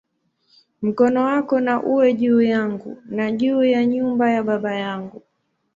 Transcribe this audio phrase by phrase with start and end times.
[0.81, 5.21] Mkono wako na uwe juu yangu, na juu ya nyumba ya baba yangu"!